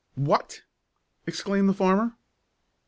"What!" 0.15 0.63
exclaimed 1.27 1.69
the 1.69 1.75
farmer. 1.75 2.15